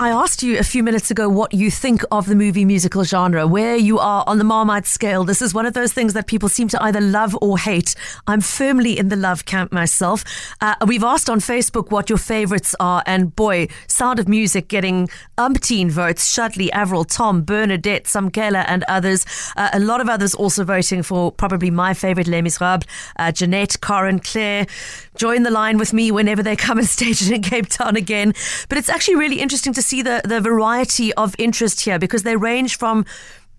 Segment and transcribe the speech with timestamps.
[0.00, 3.46] I asked you a few minutes ago what you think of the movie musical genre,
[3.46, 5.22] where you are on the Marmite scale.
[5.22, 7.94] This is one of those things that people seem to either love or hate.
[8.26, 10.24] I'm firmly in the love camp myself.
[10.60, 15.08] Uh, we've asked on Facebook what your favorites are, and boy, Sound of Music getting
[15.38, 16.28] umpteen votes.
[16.28, 19.24] Shudley, Avril, Tom, Bernadette, Samkela, and others.
[19.56, 22.84] Uh, a lot of others also voting for probably my favorite, Les Miserables.
[23.16, 24.66] Uh, Jeanette, Corin, Claire.
[25.16, 28.34] Join the line with me whenever they come and stage it in Cape Town again.
[28.68, 32.36] But it's actually really interesting to see the, the variety of interest here because they
[32.36, 33.04] range from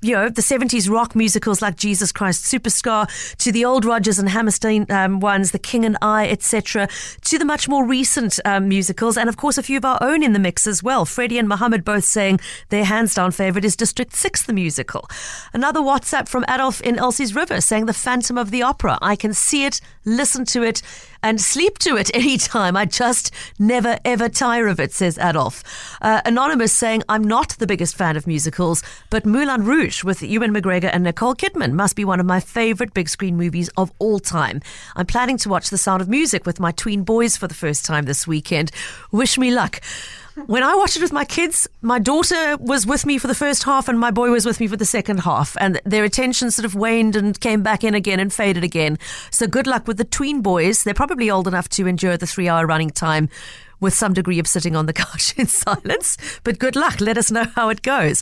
[0.06, 3.08] you know, the 70s rock musicals like Jesus Christ Superstar,
[3.38, 6.88] to the old Rodgers and Hammerstein um, ones, The King and I, etc.,
[7.22, 10.22] to the much more recent um, musicals, and of course a few of our own
[10.22, 11.06] in the mix as well.
[11.06, 15.10] Freddie and Mohammed both saying their hands down favourite is District 6, the musical.
[15.54, 19.00] Another WhatsApp from Adolf in Elsie's River saying The Phantom of the Opera.
[19.02, 20.84] I can see it, listen to it,
[21.26, 22.78] and sleep to it any time.
[22.78, 25.64] I just never ever tire of it, says Adolf.
[26.02, 30.54] Uh, Anonymous saying, I'm not the biggest fan of musicals, but Moulin Rouge with Ewan
[30.54, 34.20] McGregor and Nicole Kidman must be one of my favorite big screen movies of all
[34.20, 34.62] time.
[34.96, 37.86] I'm planning to watch The Sound of Music with my tween boys for the first
[37.86, 38.72] time this weekend.
[39.12, 39.82] Wish me luck
[40.48, 43.64] when I watched it with my kids, my daughter was with me for the first
[43.64, 45.56] half and my boy was with me for the second half.
[45.60, 48.98] And their attention sort of waned and came back in again and faded again.
[49.32, 50.84] So good luck with the tween boys.
[50.84, 53.30] They're probably old enough to endure the three hour running time
[53.80, 56.18] with some degree of sitting on the couch in silence.
[56.44, 57.00] But good luck.
[57.00, 58.22] Let us know how it goes.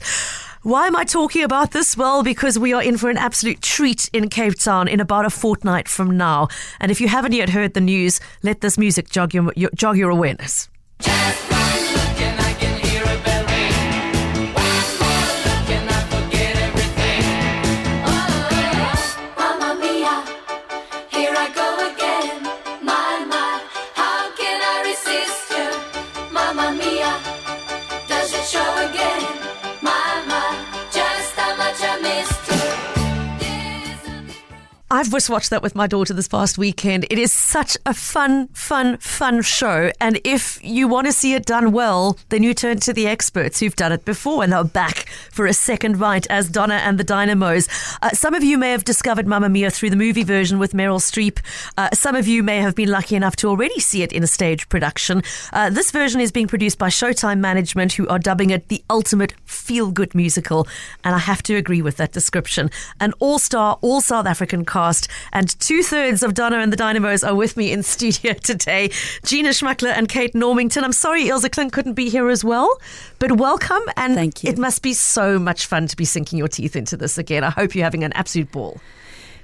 [0.62, 1.98] Why am I talking about this?
[1.98, 5.30] Well, because we are in for an absolute treat in Cape Town in about a
[5.30, 6.48] fortnight from now.
[6.80, 9.98] And if you haven't yet heard the news, let this music jog your, your jog
[9.98, 10.70] your awareness.
[34.94, 37.08] I've just watched that with my daughter this past weekend.
[37.10, 39.92] It is such a fun, fun, fun show.
[40.00, 43.60] And if you want to see it done well, then you turn to the experts
[43.60, 47.04] who've done it before and they're back for a second bite as Donna and the
[47.04, 47.68] Dynamos.
[48.04, 51.00] Uh, some of you may have discovered Mamma Mia through the movie version with Meryl
[51.00, 51.40] Streep.
[51.76, 54.28] Uh, some of you may have been lucky enough to already see it in a
[54.28, 55.24] stage production.
[55.54, 59.34] Uh, this version is being produced by Showtime Management, who are dubbing it the ultimate
[59.46, 60.68] feel good musical.
[61.04, 62.70] And I have to agree with that description.
[63.00, 65.08] An all star, all South African cast podcast.
[65.32, 68.90] And two thirds of Donna and the Dynamos are with me in studio today.
[69.26, 70.84] Gina Schmukler and Kate Normington.
[70.84, 72.70] I'm sorry Ilse Klink couldn't be here as well,
[73.20, 73.82] but welcome.
[73.98, 74.50] And Thank you.
[74.50, 77.44] it must be so much fun to be sinking your teeth into this again.
[77.44, 78.80] I hope you're having an absolute ball.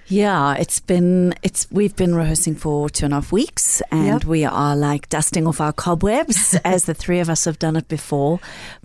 [0.10, 4.26] Yeah, it's been it's we've been rehearsing for two and a half weeks, and yep.
[4.26, 7.88] we are like dusting off our cobwebs as the three of us have done it
[7.88, 8.40] before.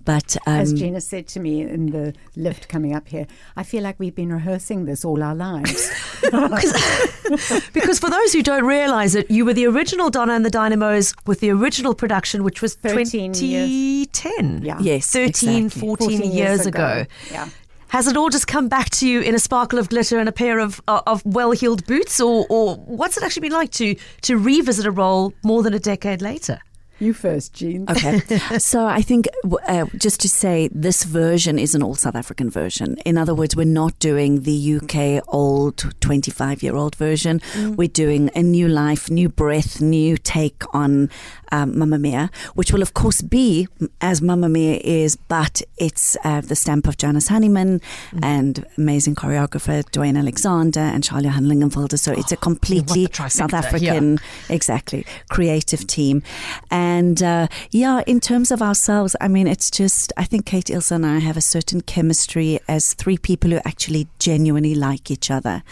[0.05, 3.27] But um, as Gina said to me in the lift coming up here,
[3.57, 5.91] I feel like we've been rehearsing this all our lives.
[7.73, 11.15] because for those who don't realise it, you were the original Donna and the Dynamos
[11.27, 14.63] with the original production, which was 2010.
[14.63, 14.79] Yeah.
[14.79, 15.89] Yes, 13, exactly.
[15.89, 16.87] 14, 14 years, years ago.
[16.87, 17.07] ago.
[17.31, 17.49] Yeah.
[17.89, 20.33] Has it all just come back to you in a sparkle of glitter and a
[20.33, 23.95] pair of uh, of well heeled boots, or or what's it actually been like to
[24.23, 26.59] to revisit a role more than a decade later?
[27.01, 27.91] You first, Jean.
[27.91, 28.21] Okay.
[28.59, 29.27] so I think
[29.67, 32.97] uh, just to say this version is an all South African version.
[33.05, 37.41] In other words, we're not doing the UK old 25 year old version.
[37.55, 37.77] Mm.
[37.77, 41.11] We're doing a new life, new breath, new take on
[41.51, 43.67] um, Mamma Mia, which will of course be
[44.01, 47.81] as Mamma Mia is, but it's uh, the stamp of Janice Honeyman
[48.13, 48.21] mm.
[48.23, 51.99] and amazing choreographer Duane Alexander and Charlie Lingenfelder.
[51.99, 54.55] So oh, it's a oh, completely South African, yeah.
[54.55, 56.23] exactly, creative team.
[56.71, 60.69] And and uh, yeah, in terms of ourselves, I mean, it's just, I think Kate
[60.69, 65.31] Ilse and I have a certain chemistry as three people who actually genuinely like each
[65.31, 65.63] other.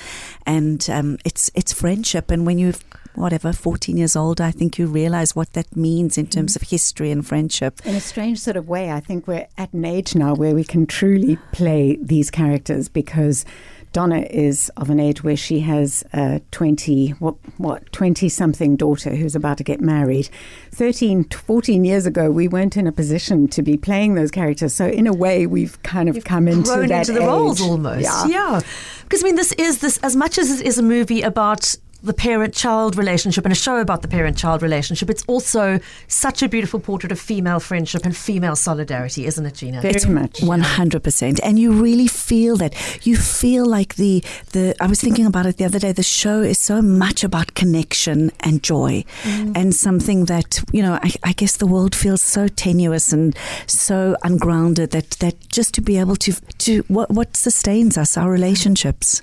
[0.47, 2.31] And um, it's, it's friendship.
[2.31, 2.83] And when you've
[3.15, 7.11] whatever, 14 years old, I think you realize what that means in terms of history
[7.11, 7.85] and friendship.
[7.85, 10.65] In a strange sort of way, I think we're at an age now where we
[10.65, 13.45] can truly play these characters because
[13.93, 19.15] Donna is of an age where she has a 20, what, what, 20 something daughter
[19.15, 20.29] who's about to get married.
[20.73, 24.75] 13, 14 years ago, we weren't in a position to be playing those characters.
[24.75, 27.27] So, in a way, we've kind of You've come into that into the age.
[27.27, 28.03] roles almost.
[28.03, 28.27] Yeah.
[28.27, 28.61] yeah.
[29.03, 32.13] Because, I mean, this is this, as much as it is a movie about the
[32.13, 35.79] parent child relationship and a show about the parent child relationship, it's also
[36.09, 39.81] such a beautiful portrait of female friendship and female solidarity, isn't it, Gina?
[39.81, 40.41] Very much.
[40.41, 41.41] 100%.
[41.43, 42.75] And you really feel that.
[43.07, 46.41] You feel like the, the, I was thinking about it the other day, the show
[46.41, 49.57] is so much about connection and joy mm.
[49.57, 54.17] and something that, you know, I, I guess the world feels so tenuous and so
[54.25, 59.23] ungrounded that, that just to be able to, to what, what sustains us, our relationships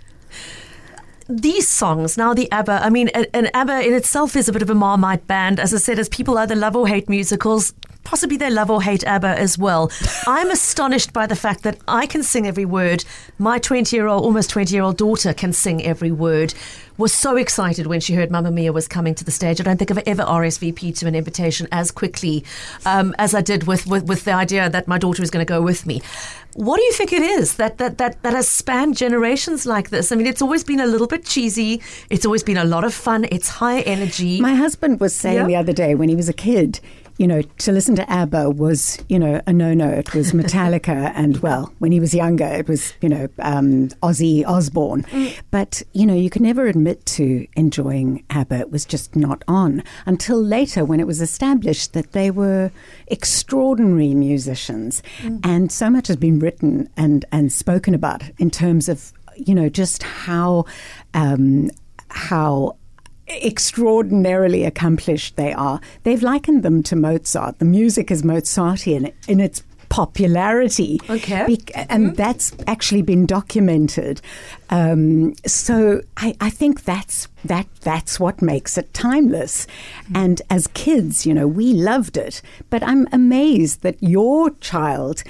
[1.30, 4.70] these songs, now the ABBA, I mean, and ABBA in itself is a bit of
[4.70, 5.60] a Marmite band.
[5.60, 7.72] As I said, as people either love or hate musicals,
[8.04, 9.92] possibly they love or hate ABBA as well.
[10.28, 13.06] I'm astonished by the fact that I can sing every word.
[13.38, 16.54] My 20 year old, almost 20 year old daughter can sing every word.
[16.98, 19.62] Was so excited when she heard Mamma Mia was coming to the stage.
[19.62, 22.44] I don't think I've ever RSVP'd to an invitation as quickly
[22.86, 25.50] um, as I did with, with, with the idea that my daughter was going to
[25.50, 26.02] go with me.
[26.56, 30.12] What do you think it is that, that, that, that has spanned generations like this?
[30.12, 31.82] I mean, it's always been a little bit cheesy.
[32.10, 33.28] It's always been a lot of fun.
[33.32, 34.42] It's high energy.
[34.42, 35.48] My husband was saying yep.
[35.48, 36.82] the other day when he was a kid,
[37.20, 39.90] you know, to listen to ABBA was, you know, a no-no.
[39.90, 44.48] It was Metallica, and well, when he was younger, it was, you know, um, Ozzy
[44.48, 45.04] Osbourne.
[45.04, 45.38] Mm.
[45.52, 48.60] But you know, you could never admit to enjoying ABBA.
[48.62, 52.72] It was just not on until later, when it was established that they were
[53.08, 55.42] extraordinary musicians, mm.
[55.44, 59.68] and so much has been written and and spoken about in terms of, you know,
[59.68, 60.66] just how.
[61.14, 61.70] Um,
[62.12, 62.76] how
[63.30, 65.80] extraordinarily accomplished they are.
[66.04, 67.60] They've likened them to Mozart.
[67.60, 71.00] The music is Mozartian in its popularity.
[71.10, 71.46] Okay.
[71.46, 72.16] Be- and mm-hmm.
[72.16, 74.22] that's actually been documented.
[74.70, 79.66] Um, so I, I, think that's that that's what makes it timeless.
[79.66, 80.16] Mm-hmm.
[80.16, 82.42] And as kids, you know, we loved it.
[82.70, 85.24] But I'm amazed that your child,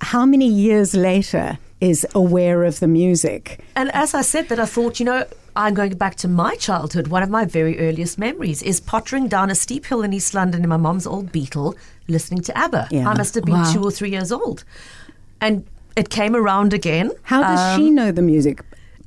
[0.00, 3.60] how many years later, is aware of the music.
[3.76, 5.26] And as I said that I thought, you know,
[5.56, 7.08] I'm going back to my childhood.
[7.08, 10.62] One of my very earliest memories is pottering down a steep hill in East London
[10.62, 11.74] in my mom's old Beetle,
[12.08, 12.88] listening to ABBA.
[12.90, 13.08] Yeah.
[13.08, 13.72] I must have been wow.
[13.72, 14.64] two or three years old.
[15.40, 15.66] And
[15.96, 17.10] it came around again.
[17.22, 18.62] How does um, she know the music?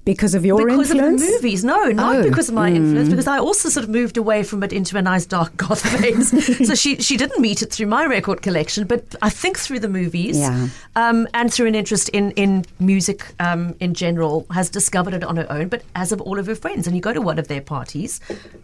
[0.09, 1.21] Because of your because influence?
[1.21, 1.63] of the movies.
[1.63, 2.23] No, not oh.
[2.23, 2.77] because of my mm.
[2.77, 5.81] influence, because I also sort of moved away from it into a nice dark goth
[5.81, 6.67] phase.
[6.67, 9.87] so she, she didn't meet it through my record collection, but I think through the
[9.87, 10.69] movies yeah.
[10.95, 15.37] um, and through an interest in, in music um, in general, has discovered it on
[15.37, 16.87] her own, but as of all of her friends.
[16.87, 18.19] And you go to one of their parties,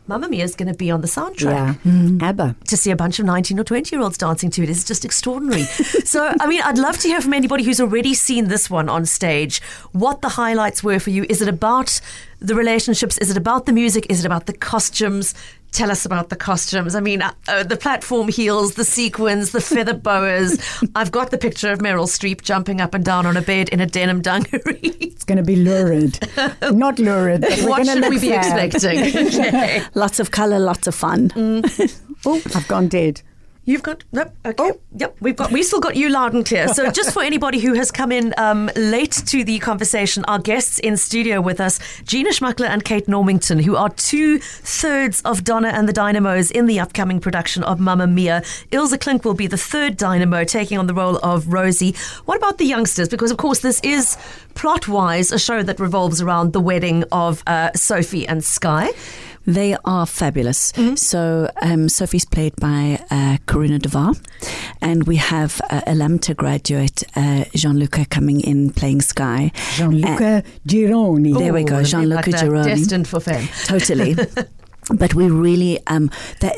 [0.08, 1.44] Mamma Mia is going to be on the soundtrack.
[1.86, 1.92] Yeah.
[1.92, 2.22] Mm.
[2.22, 2.56] ABBA.
[2.70, 5.06] To see a bunch of 19 or 20 year olds dancing to it is just
[5.06, 5.64] extraordinary.
[6.06, 9.06] so, I mean, I'd love to hear from anybody who's already seen this one on
[9.06, 9.62] stage
[9.92, 11.26] what the highlights were for you.
[11.36, 12.00] Is it about
[12.40, 13.18] the relationships?
[13.18, 14.06] Is it about the music?
[14.10, 15.34] Is it about the costumes?
[15.74, 16.96] Tell us about the costumes.
[16.96, 20.58] I mean, uh, uh, the platform heels, the sequins, the feather boas.
[20.96, 23.82] I've got the picture of Meryl Streep jumping up and down on a bed in
[23.82, 24.80] a denim dungaree.
[25.02, 26.18] It's going to be lurid.
[26.72, 27.44] Not lurid.
[27.64, 29.00] what should we be expecting?
[29.28, 29.84] okay.
[29.94, 31.32] Lots of colour, lots of fun.
[31.32, 32.00] Mm.
[32.26, 33.22] oh, I've gone dead.
[33.66, 34.32] You've got nope.
[34.46, 34.72] Okay.
[34.74, 34.80] Oh.
[34.96, 35.18] Yep.
[35.20, 36.68] We've got we still got you loud and clear.
[36.68, 40.78] So just for anybody who has come in um, late to the conversation, our guests
[40.80, 45.70] in studio with us, Gina Schmukler and Kate Normington, who are two thirds of Donna
[45.70, 48.44] and the Dynamos in the upcoming production of Mamma Mia.
[48.72, 51.96] Ilse Klink will be the third Dynamo, taking on the role of Rosie.
[52.26, 53.10] What about the youngsters?
[53.10, 54.16] Because of course this is
[54.54, 58.92] plot wise a show that revolves around the wedding of uh, Sophie and Sky.
[59.46, 60.72] They are fabulous.
[60.74, 60.96] Mm-hmm.
[60.96, 64.14] So um, Sophie's played by uh, Karuna Devar,
[64.82, 69.52] and we have uh, a LAMTA graduate, uh, Gianluca, coming in playing Sky.
[69.76, 71.38] Gianluca Gironi.
[71.38, 72.66] There we go, Gianluca like Gironi.
[72.66, 73.48] Destined for fame.
[73.66, 74.16] Totally.
[74.94, 76.12] but we really um,
[76.42, 76.58] that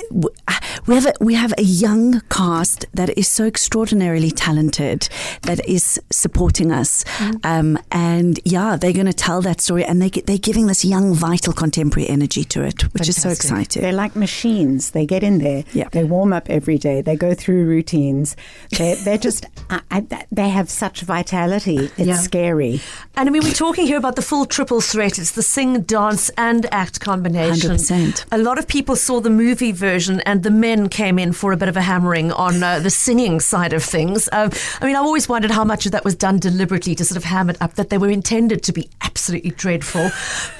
[0.85, 5.09] we have a, we have a young cast that is so extraordinarily talented
[5.43, 7.45] that is supporting us, mm.
[7.45, 11.13] um, and yeah, they're going to tell that story, and they they're giving this young,
[11.13, 13.09] vital, contemporary energy to it, which Fantastic.
[13.09, 13.81] is so exciting.
[13.81, 14.91] They're like machines.
[14.91, 15.63] They get in there.
[15.73, 15.89] Yeah.
[15.91, 17.01] They warm up every day.
[17.01, 18.35] They go through routines.
[18.77, 21.91] They're, they're just I, I, they have such vitality.
[21.97, 22.17] It's yeah.
[22.17, 22.81] scary.
[23.15, 25.17] And I mean, we're talking here about the full triple threat.
[25.17, 27.71] It's the sing, dance, and act combination.
[27.71, 28.16] 100%.
[28.31, 31.57] A lot of people saw the movie version, and the men came in for a
[31.57, 34.29] bit of a hammering on uh, the singing side of things.
[34.31, 37.17] Um, I mean, I've always wondered how much of that was done deliberately to sort
[37.17, 40.09] of ham it up, that they were intended to be absolutely dreadful.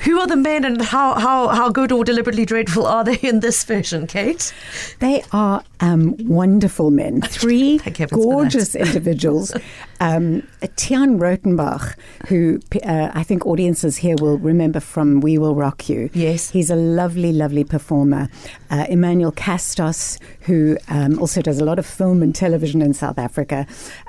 [0.03, 3.39] Who are the men, and how, how, how good or deliberately dreadful are they in
[3.39, 4.53] this version, Kate?
[4.99, 7.21] They are um, wonderful men.
[7.37, 9.53] Three gorgeous individuals individuals.
[9.99, 11.95] Um, Tian Rotenbach,
[12.27, 16.09] who uh, I think audiences here will remember from We Will Rock You.
[16.13, 16.51] Yes.
[16.51, 18.29] He's a lovely, lovely performer.
[18.69, 23.17] Uh, Emmanuel Castis, who um, also does a lot of film and television in South
[23.17, 23.65] Africa.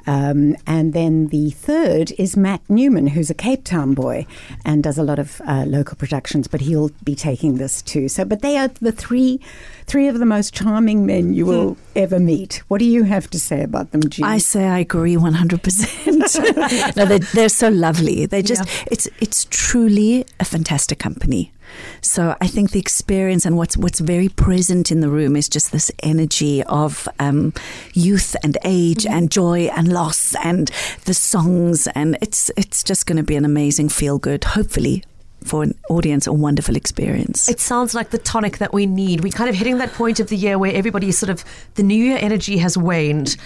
[0.09, 4.27] Um, and then the third is Matt Newman, who's a Cape Town boy
[4.65, 8.09] and does a lot of uh, local productions, but he'll be taking this too.
[8.09, 9.39] So, but they are the three,
[9.85, 11.81] three of the most charming men you will hmm.
[11.95, 12.63] ever meet.
[12.69, 14.25] What do you have to say about them, Jean?
[14.25, 16.09] I say I agree one hundred percent.
[16.97, 18.25] No, they're, they're so lovely.
[18.25, 18.85] They just yeah.
[18.91, 21.53] it's it's truly a fantastic company.
[22.01, 25.73] So I think the experience and what's what's very present in the room is just
[25.73, 27.53] this energy of um,
[27.93, 29.15] youth and age mm-hmm.
[29.15, 30.71] and joy and loss and
[31.07, 34.45] the songs and it's it's just going to be an amazing feel good.
[34.45, 35.03] Hopefully,
[35.45, 37.49] for an audience a wonderful experience.
[37.49, 39.23] It sounds like the tonic that we need.
[39.23, 41.83] We're kind of hitting that point of the year where everybody is sort of the
[41.83, 43.37] new year energy has waned.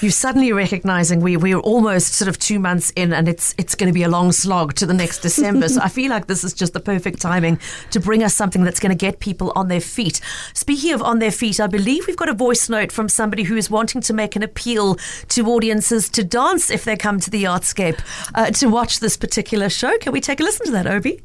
[0.00, 3.88] You're suddenly recognizing we we're almost sort of two months in and it's it's going
[3.88, 5.68] to be a long slog to the next December.
[5.68, 7.58] so I feel like this is just the perfect timing
[7.90, 10.20] to bring us something that's going to get people on their feet.
[10.54, 13.56] Speaking of on their feet, I believe we've got a voice note from somebody who
[13.56, 14.96] is wanting to make an appeal
[15.28, 18.00] to audiences to dance if they come to the Artscape
[18.34, 19.96] uh, to watch this particular show.
[19.98, 21.22] Can we take a listen to that, Obi?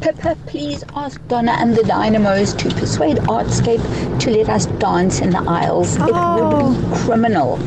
[0.00, 5.30] Pippa, please ask Donna and the Dynamos to persuade Artscape to let us dance in
[5.30, 5.96] the aisles.
[6.00, 6.06] Oh.
[6.06, 6.14] It
[6.44, 7.58] would be criminal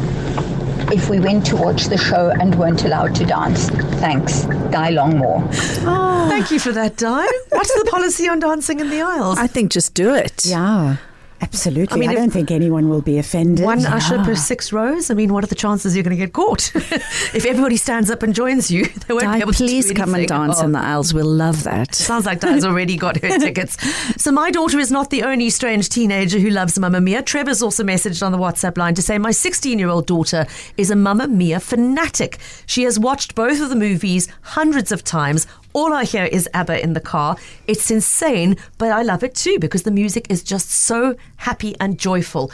[0.92, 3.70] if we went to watch the show and weren't allowed to dance.
[4.00, 5.48] Thanks, Di Longmore.
[5.86, 6.28] Oh.
[6.30, 7.28] Thank you for that, Di.
[7.50, 9.38] What's the policy on dancing in the aisles?
[9.38, 10.46] I think just do it.
[10.46, 10.98] Yeah.
[11.42, 11.96] Absolutely.
[11.96, 13.64] I mean, I don't think anyone will be offended.
[13.64, 13.96] One yeah.
[13.96, 15.10] usher per six rows.
[15.10, 16.76] I mean, what are the chances you're going to get caught?
[16.76, 20.14] if everybody stands up and joins you, they won't Di, be able to Please come
[20.16, 20.66] and dance oh.
[20.66, 20.84] in the oh.
[20.84, 21.14] aisles.
[21.14, 21.96] We'll love that.
[21.96, 23.78] Sounds like Di's already got her tickets.
[24.22, 27.22] So my daughter is not the only strange teenager who loves Mamma Mia.
[27.22, 30.46] Trevor's also messaged on the WhatsApp line to say my 16-year-old daughter
[30.78, 32.38] is a Mamma Mia fanatic.
[32.66, 36.84] She has watched both of the movies hundreds of times all I hear is ABBA
[36.84, 37.38] in the car.
[37.68, 41.98] It's insane, but I love it too because the music is just so happy and
[42.00, 42.52] joyful.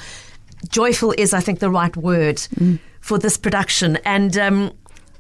[0.70, 2.80] Joyful is, I think, the right word mm.
[3.02, 3.98] for this production.
[4.06, 4.72] And, um,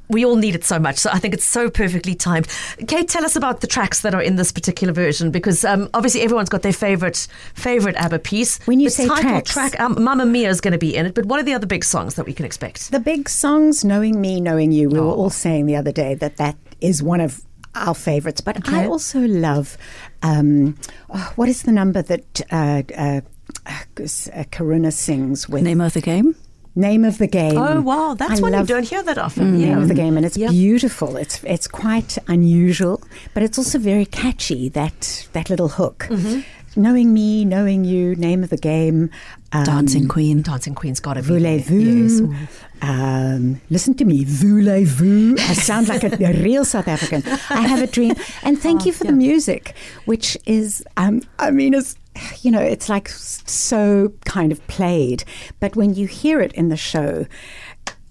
[0.09, 0.97] we all need it so much.
[0.97, 2.47] So I think it's so perfectly timed.
[2.87, 6.21] Kate, tell us about the tracks that are in this particular version because um, obviously
[6.21, 8.59] everyone's got their favorite favorite ABBA piece.
[8.65, 11.15] When you the say tracks, track, um, Mamma Mia is going to be in it.
[11.15, 12.91] But what are the other big songs that we can expect?
[12.91, 15.07] The big songs, "Knowing Me, Knowing You." We oh.
[15.07, 17.41] were all saying the other day that that is one of
[17.75, 18.41] our favourites.
[18.41, 18.82] But okay.
[18.82, 19.77] I also love
[20.24, 20.77] um,
[21.10, 23.22] oh, what is the number that uh, uh,
[23.65, 25.63] uh, Karuna sings with?
[25.63, 26.36] Name of the game.
[26.77, 27.58] Name of the game.
[27.58, 29.53] Oh wow, that's I one you don't hear that often.
[29.53, 29.67] Mm, yeah.
[29.67, 30.51] Name of the game, and it's yep.
[30.51, 31.15] beautiful.
[31.15, 33.01] It's it's quite unusual,
[33.34, 34.67] but it's also very catchy.
[34.67, 36.08] That that little hook.
[36.10, 36.41] Mm-hmm.
[36.75, 39.10] Knowing me, knowing you, name of the game.
[39.51, 40.41] Um, Dancing Queen.
[40.41, 41.27] Dancing Queen's got to be.
[41.27, 42.34] Voulez-vous?
[42.34, 42.60] Yes.
[42.82, 44.25] Um, listen to me.
[44.25, 45.36] Voulez-vous?
[45.38, 47.24] I sound like a, a, real South African.
[47.50, 48.15] I have a dream.
[48.44, 49.12] And thank oh, you for yeah.
[49.12, 51.96] the music, which is, um, I mean, it's,
[52.41, 55.24] you know, it's like so kind of played.
[55.60, 57.25] But when you hear it in the show,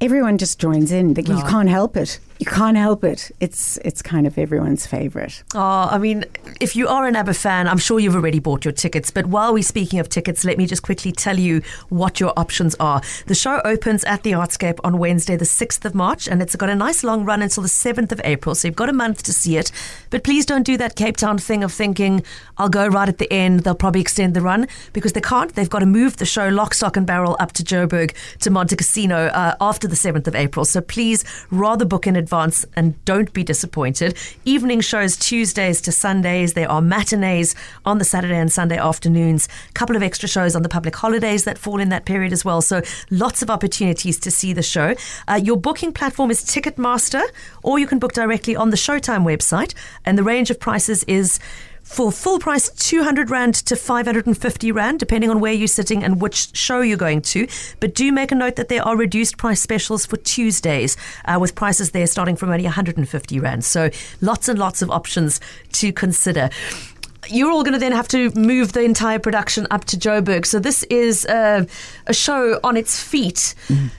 [0.00, 1.11] everyone just joins in.
[1.11, 2.18] You can't help it.
[2.38, 3.30] You can't help it.
[3.38, 5.44] It's it's kind of everyone's favorite.
[5.54, 6.24] Oh, I mean,
[6.60, 9.12] if you are an ABBA fan, I'm sure you've already bought your tickets.
[9.12, 12.74] But while we're speaking of tickets, let me just quickly tell you what your options
[12.80, 13.02] are.
[13.26, 16.68] The show opens at the Artscape on Wednesday, the 6th of March, and it's got
[16.68, 18.56] a nice long run until the 7th of April.
[18.56, 19.70] So you've got a month to see it.
[20.10, 22.24] But please don't do that Cape Town thing of thinking,
[22.58, 23.60] I'll go right at the end.
[23.60, 25.54] They'll probably extend the run because they can't.
[25.54, 29.30] They've got to move the show lock, stock, and barrel up to Joburg to Montecasino
[29.32, 30.64] uh, after the 7th of April.
[30.64, 32.23] So please rather book in advance
[32.74, 34.16] and don't be disappointed.
[34.44, 36.54] Evening shows Tuesdays to Sundays.
[36.54, 37.54] There are matinees
[37.84, 39.48] on the Saturday and Sunday afternoons.
[39.70, 42.44] A couple of extra shows on the public holidays that fall in that period as
[42.44, 42.62] well.
[42.62, 44.94] So lots of opportunities to see the show.
[45.28, 47.24] Uh, your booking platform is Ticketmaster,
[47.62, 49.74] or you can book directly on the Showtime website.
[50.04, 51.38] And the range of prices is
[51.84, 56.56] for full price 200 Rand to 550 Rand, depending on where you're sitting and which
[56.56, 57.46] show you're going to.
[57.78, 61.54] But do make a note that there are reduced price specials for Tuesdays uh, with
[61.54, 63.64] prices there starting from only 150 Rand.
[63.64, 65.40] So lots and lots of options
[65.72, 66.50] to consider
[67.30, 70.44] you're all going to then have to move the entire production up to Joburg.
[70.44, 71.66] So this is a
[72.10, 73.54] show on its feet.
[73.68, 73.90] Mm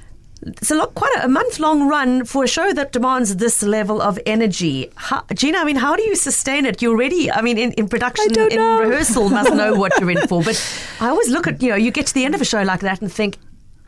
[0.42, 3.63] it's a lot, quite a, a month long run for a show that demands this
[3.63, 4.92] level of energy.
[4.96, 6.82] How, Gina, I mean, how do you sustain it?
[6.82, 10.44] You're already, I mean, in, in production, in rehearsal, must know what you're in for.
[10.44, 10.62] But
[11.00, 12.82] I always look at, you know, you get to the end of a show like
[12.82, 13.38] that and think,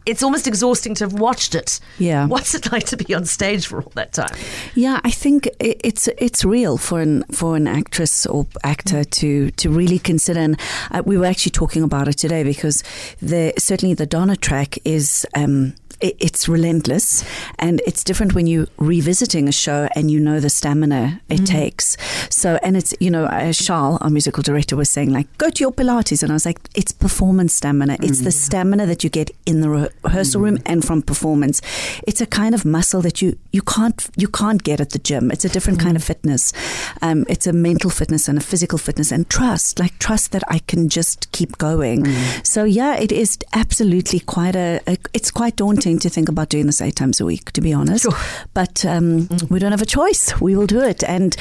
[0.08, 1.80] it's almost exhausting to have watched it.
[2.00, 2.26] Yeah.
[2.28, 4.36] What's it like to be on stage for all that time?
[4.74, 9.70] Yeah, I think it's it's real for an for an actress or actor to to
[9.70, 10.40] really consider.
[10.40, 10.60] And
[10.92, 12.84] uh, we were actually talking about it today because
[13.22, 15.26] the certainly the Donna track is.
[15.36, 17.24] Um, it's relentless
[17.58, 21.46] and it's different when you're revisiting a show and you know the stamina it mm.
[21.48, 21.98] takes.
[22.30, 25.60] So, and it's, you know, uh, Charles, our musical director, was saying, like, go to
[25.60, 26.22] your Pilates.
[26.22, 27.98] And I was like, it's performance stamina.
[27.98, 28.10] Mm.
[28.10, 28.34] It's the mm.
[28.34, 31.62] stamina that you get in the rehearsal room and from performance.
[32.08, 35.32] It's a kind of muscle that you, you can't you can't get at the gym.
[35.32, 36.08] It's a different kind of mm.
[36.08, 36.54] fitness.
[37.02, 40.60] Um, it's a mental fitness and a physical fitness and trust, like trust that I
[40.60, 42.04] can just keep going.
[42.04, 42.46] Mm.
[42.46, 46.66] So, yeah, it is absolutely quite a, a it's quite daunting to think about doing
[46.66, 48.04] this eight times a week, to be honest.
[48.04, 48.18] Sure.
[48.54, 49.50] But um, mm.
[49.50, 50.40] we don't have a choice.
[50.42, 51.04] We will do it.
[51.04, 51.36] And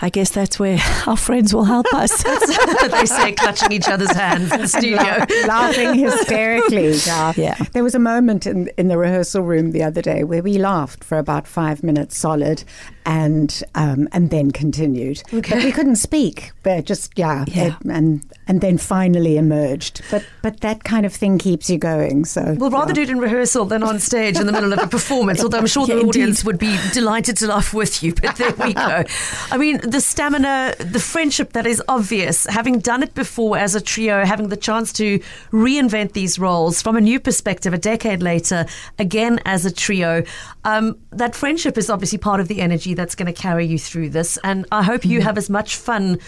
[0.00, 2.22] I guess that's where our friends will help us.
[2.90, 5.46] they say, clutching each other's hands in the studio.
[5.46, 6.92] laughing hysterically.
[6.92, 7.32] Yeah.
[7.36, 7.54] yeah.
[7.72, 11.04] There was a moment in, in the rehearsal room the other day where we laughed
[11.04, 12.64] for about five minutes solid
[13.04, 15.22] and um, and then continued.
[15.32, 15.54] Okay.
[15.54, 16.52] But we couldn't speak.
[16.62, 17.68] But just yeah, yeah.
[17.68, 20.02] It, and and then finally emerged.
[20.10, 22.24] But but that kind of thing keeps you going.
[22.24, 22.94] So we'll rather yeah.
[22.94, 25.42] do it in rehearsal than on stage in the middle of a performance.
[25.42, 28.14] Although I'm sure yeah, the audience would be delighted to laugh with you.
[28.14, 29.04] But there we go.
[29.50, 32.46] I mean, the stamina, the friendship that is obvious.
[32.46, 35.18] Having done it before as a trio, having the chance to
[35.50, 38.66] reinvent these roles from a new perspective, a decade later,
[38.98, 40.24] again as a trio.
[40.64, 44.10] Um, that friendship is obviously part of the energy that's going to carry you through
[44.10, 44.38] this.
[44.42, 45.26] And I hope you mm-hmm.
[45.26, 46.18] have as much fun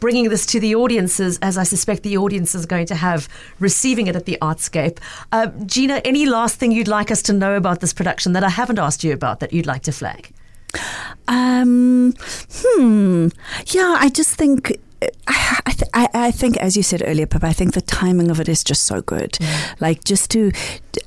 [0.00, 3.28] bringing this to the audiences as I suspect the audience is going to have
[3.58, 4.98] receiving it at the Artscape.
[5.32, 8.50] Uh, Gina, any last thing you'd like us to know about this production that I
[8.50, 10.30] haven't asked you about that you'd like to flag?
[11.28, 12.12] Um,
[12.52, 13.28] hmm.
[13.68, 14.78] Yeah, I just think
[15.26, 15.53] I, th-
[16.24, 18.64] I, I, think, as you said earlier, Pip, I think the timing of it is
[18.64, 19.32] just so good.
[19.32, 19.80] Mm.
[19.80, 20.52] Like, just to,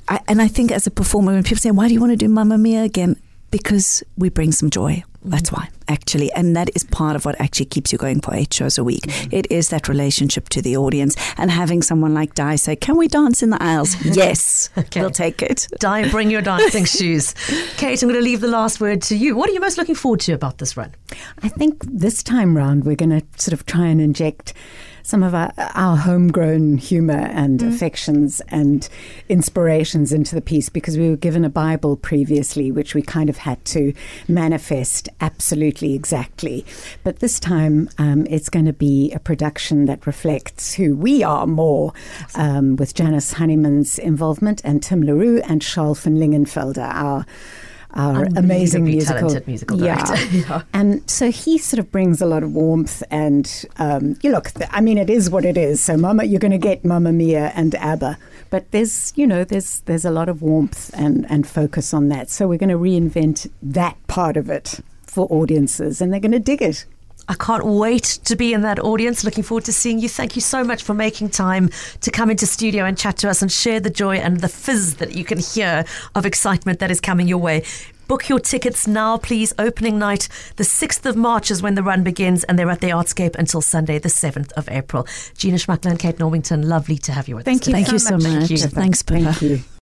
[0.07, 2.17] I, and I think as a performer, when people say, "Why do you want to
[2.17, 3.17] do Mamma Mia again?"
[3.51, 5.03] because we bring some joy.
[5.23, 6.31] That's why, actually.
[6.33, 9.03] And that is part of what actually keeps you going for eight shows a week.
[9.03, 9.35] Mm-hmm.
[9.35, 13.07] It is that relationship to the audience and having someone like Di say, Can we
[13.07, 13.95] dance in the aisles?
[14.15, 15.01] yes, okay.
[15.01, 15.67] we'll take it.
[15.79, 17.33] Di, bring your dancing shoes.
[17.77, 19.35] Kate, I'm going to leave the last word to you.
[19.35, 20.93] What are you most looking forward to about this run?
[21.43, 24.53] I think this time round, we're going to sort of try and inject
[25.07, 27.73] some of our, our homegrown humor and mm.
[27.73, 28.89] affections and
[29.29, 33.37] inspirations into the piece because we were given a Bible previously, which we kind of
[33.37, 33.93] had to
[34.27, 36.65] manifest absolutely exactly.
[37.05, 41.47] But this time, um, it's going to be a production that reflects who we are
[41.47, 41.93] more,
[42.35, 47.25] um, with Janice Honeyman's involvement and Tim LaRue and Charles van Lingenfelder, our
[47.97, 50.15] our amazing musical, musical director.
[50.15, 50.43] Yeah.
[50.49, 50.61] yeah.
[50.73, 54.81] And so he sort of brings a lot of warmth and um, you look, I
[54.81, 55.81] mean, it is what it is.
[55.81, 58.17] So Mama, you're going to get Mamma Mia and ABBA,
[58.49, 62.29] but there's, you know, there's there's a lot of warmth and, and focus on that.
[62.29, 66.39] So we're going to reinvent that part of it for audiences and they're going to
[66.39, 66.85] dig it.
[67.29, 69.25] I can't wait to be in that audience.
[69.25, 70.07] Looking forward to seeing you.
[70.07, 71.69] Thank you so much for making time
[72.01, 74.95] to come into studio and chat to us and share the joy and the fizz
[74.95, 75.83] that you can hear
[76.15, 77.63] of excitement that is coming your way.
[78.07, 79.53] Book your tickets now, please.
[79.59, 82.89] Opening night, the 6th of March is when the run begins, and they're at the
[82.89, 85.05] Artscape until Sunday, the 7th of April.
[85.37, 87.67] Gina Schmukler and Kate Normington, lovely to have you with Thank us.
[87.67, 88.23] You Thank you so much.
[88.23, 88.57] Thank you.
[88.57, 89.33] Thanks, Pippa.
[89.33, 89.63] Thank you.